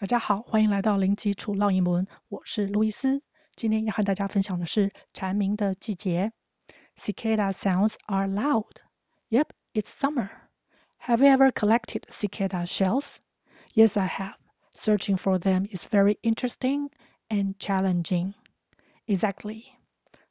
[0.00, 3.22] 大家好，欢迎来到零基础绕英文，我是路易斯。
[3.54, 6.32] 今天要和大家分享的是蝉鸣的季节。
[6.98, 8.76] Cicada sounds are loud.
[9.30, 10.28] Yep, it's summer.
[10.98, 13.16] Have you ever collected cicada shells?
[13.74, 14.34] Yes, I have.
[14.74, 16.90] Searching for them is very interesting
[17.28, 18.34] and challenging.
[19.06, 19.64] Exactly.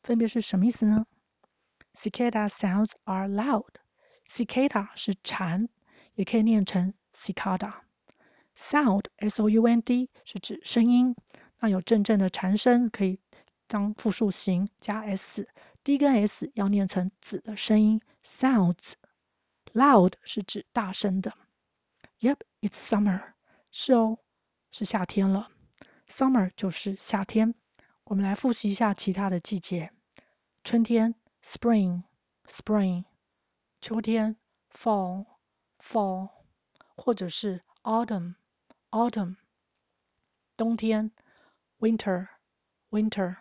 [0.03, 1.07] 分别是什么意思呢？
[1.95, 3.73] Cicada sounds are loud.
[4.29, 5.69] Cicada 是蝉，
[6.13, 7.73] 也可以念成 cicada。
[8.60, 11.16] Sound, S-O-U-N-D 是指声音，
[11.60, 13.18] 那有阵阵的蝉声可以
[13.66, 18.92] 当复数形加 s，d 跟 s 要念成子的声音，sounds。
[19.72, 21.32] Loud 是指大声的。
[22.20, 23.32] Yep, it's summer.
[23.72, 24.18] 是哦，
[24.70, 25.50] 是夏天了。
[26.06, 27.54] Summer 就是夏天。
[28.04, 29.90] 我们来复习一下其他的季节。
[30.64, 32.02] 春天，spring,
[32.46, 33.04] spring。
[33.80, 34.36] 秋天
[34.70, 35.24] ，fall,
[35.82, 36.28] fall。
[36.94, 38.34] 或者是 autumn。
[38.90, 39.36] Autumn，
[40.56, 41.12] 冬天
[41.78, 43.36] ；winter，winter，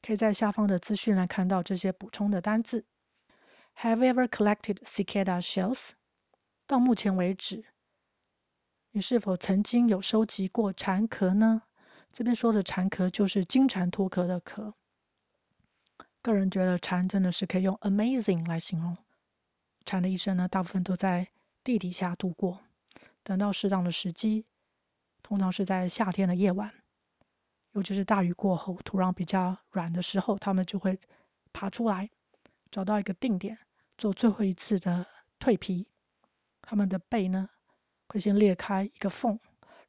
[0.00, 2.84] 可以在下方的资讯栏看到这些补充的单字。
[3.76, 5.90] Have you ever collected cicada shells？
[6.68, 7.64] 到目前为止，
[8.92, 11.62] 你是否曾经有收集过蝉壳呢？
[12.12, 14.74] 这边说的蝉壳就是金蝉脱壳的壳。
[16.22, 18.96] 个人觉得蝉真的是可以用 amazing 来形容。
[19.84, 21.28] 蝉的一生呢，大部分都在
[21.64, 22.60] 地底下度过。
[23.24, 24.44] 等到适当的时机，
[25.22, 26.72] 通常是在夏天的夜晚，
[27.72, 31.00] 尤其是大雨过后，土壤比较软的时候，它们就会
[31.52, 32.10] 爬出来，
[32.70, 33.58] 找到一个定点，
[33.96, 35.06] 做最后一次的
[35.40, 35.88] 蜕皮。
[36.60, 37.48] 它们的背呢，
[38.08, 39.40] 会先裂开一个缝，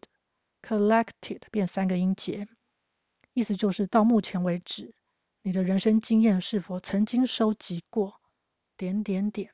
[0.64, 2.48] collected 变三个音节，
[3.34, 4.96] 意思就是到目前为止，
[5.44, 8.20] 你的人生经验是否曾经收集过
[8.76, 9.52] 点点点？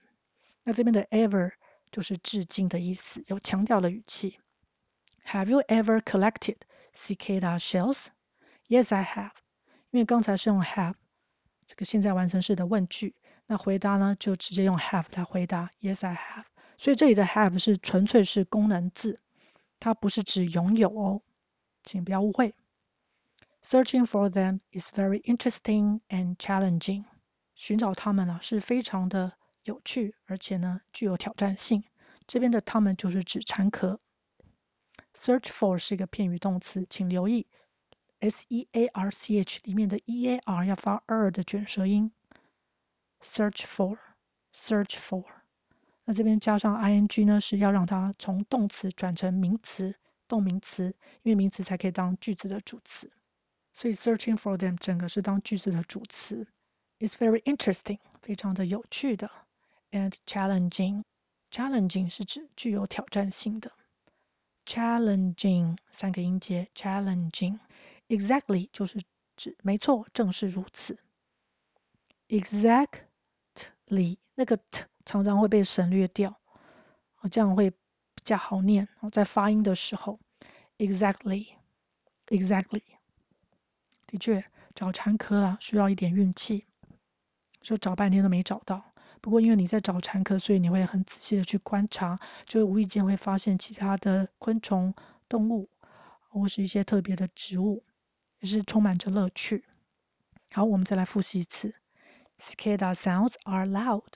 [0.64, 1.52] 那这边的 ever
[1.92, 4.40] 就是至今的意思，有强调的语气。
[5.26, 6.58] Have you ever collected
[6.94, 8.08] cicada shells?
[8.68, 9.32] Yes, I have.
[9.92, 10.96] 因为刚才是用 have
[11.68, 13.16] 这个现在完成式的问句，
[13.46, 15.72] 那回答呢就直接用 have 来回答。
[15.80, 16.46] Yes, I have.
[16.78, 19.22] 所以这里的 have 是纯粹是功能字，
[19.80, 21.22] 它不是指拥有哦，
[21.84, 22.56] 请不要误会。
[23.64, 27.06] Searching for them is very interesting and challenging.
[27.54, 29.34] 寻找它们啊是非常的
[29.64, 31.84] 有趣，而且呢具有挑战性。
[32.26, 34.00] 这边的它们就是指蝉壳。
[35.24, 37.46] Search for 是一个片语动词，请留意
[38.20, 42.12] s e a r c h 里面的 e a r 要发 r 的卷舌音。
[43.22, 45.26] Search for，search for，
[46.06, 49.94] 那这边加上 i n g 呢，是要让它从动词转成名词，
[50.28, 53.12] 动名词，因为名词才可以当句子的主词。
[53.74, 56.48] 所以 searching for them 整个是当句子的主词。
[56.98, 59.30] It's very interesting，非常的有趣的
[59.92, 63.72] ，and challenging，challenging 是指具有挑战性的。
[64.72, 69.02] Challenging 三个音节，challenging，exactly 就是
[69.36, 70.98] 指没错，正是如此。
[72.30, 76.40] Exactly 那个 t 常常会被省略掉，
[77.30, 77.78] 这样会比
[78.24, 78.88] 较好念。
[79.12, 80.22] 在发音的时候
[80.78, 82.84] ，exactly，exactly，
[84.08, 84.42] 的确
[84.74, 86.66] 找产科啊需要一点运气，
[87.60, 88.91] 就找半天都没找到。
[89.21, 94.95] 不过，因为你在找蝉壳，所以你会很仔细的去观察，就会无意间会发现其他的昆虫、
[95.29, 95.69] 动物，
[96.29, 97.85] 或是一些特别的植物，
[98.41, 99.65] 也是充满着乐趣。
[100.53, 101.75] 好，我们再来复习一次。
[102.39, 104.13] Cicada sounds are loud.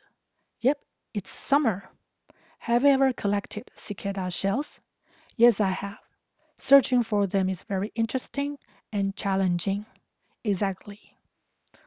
[0.61, 0.79] Yep,
[1.13, 1.83] it's summer.
[2.61, 4.79] Have you ever collected cicada shells?
[5.37, 5.99] Yes, I have.
[6.59, 8.59] Searching for them is very interesting
[8.91, 9.87] and challenging.
[10.43, 10.99] Exactly.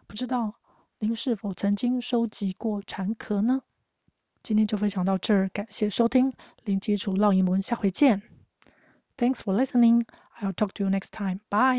[0.08, 0.56] 不知道。
[1.01, 3.63] 您是否曾经收集过蝉壳呢？
[4.43, 6.33] 今天就分享到这儿，感谢收听
[6.65, 8.21] 零基础绕英文，下回见。
[9.17, 10.07] Thanks for listening.
[10.41, 11.39] I'll talk to you next time.
[11.49, 11.77] Bye.